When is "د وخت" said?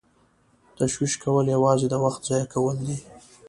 1.89-2.21